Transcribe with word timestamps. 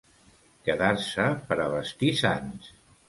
Quedar-se 0.69 1.27
per 1.51 1.59
a 1.67 1.67
vestir 1.75 2.11
sants. 2.23 2.73